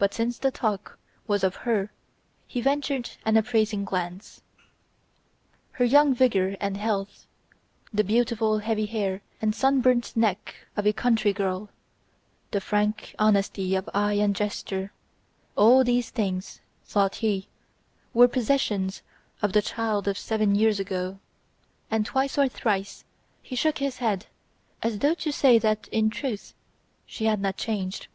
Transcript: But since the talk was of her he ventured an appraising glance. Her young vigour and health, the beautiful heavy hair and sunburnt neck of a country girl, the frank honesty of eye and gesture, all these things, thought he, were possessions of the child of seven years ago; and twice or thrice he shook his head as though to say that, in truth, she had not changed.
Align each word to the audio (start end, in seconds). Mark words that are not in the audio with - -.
But 0.00 0.12
since 0.14 0.36
the 0.36 0.50
talk 0.50 0.98
was 1.28 1.44
of 1.44 1.54
her 1.62 1.92
he 2.48 2.60
ventured 2.60 3.10
an 3.24 3.36
appraising 3.36 3.84
glance. 3.84 4.42
Her 5.78 5.84
young 5.84 6.12
vigour 6.12 6.56
and 6.58 6.76
health, 6.76 7.28
the 7.94 8.02
beautiful 8.02 8.58
heavy 8.58 8.86
hair 8.86 9.20
and 9.40 9.54
sunburnt 9.54 10.16
neck 10.16 10.56
of 10.76 10.88
a 10.88 10.92
country 10.92 11.32
girl, 11.32 11.70
the 12.50 12.60
frank 12.60 13.14
honesty 13.16 13.76
of 13.76 13.88
eye 13.94 14.14
and 14.14 14.34
gesture, 14.34 14.90
all 15.54 15.84
these 15.84 16.10
things, 16.10 16.60
thought 16.84 17.14
he, 17.22 17.46
were 18.12 18.26
possessions 18.26 19.02
of 19.40 19.52
the 19.52 19.62
child 19.62 20.08
of 20.08 20.18
seven 20.18 20.56
years 20.56 20.80
ago; 20.80 21.20
and 21.92 22.04
twice 22.04 22.36
or 22.38 22.48
thrice 22.48 23.04
he 23.40 23.54
shook 23.54 23.78
his 23.78 23.98
head 23.98 24.26
as 24.82 24.98
though 24.98 25.14
to 25.14 25.30
say 25.30 25.60
that, 25.60 25.86
in 25.92 26.10
truth, 26.10 26.54
she 27.06 27.26
had 27.26 27.40
not 27.40 27.56
changed. 27.56 28.08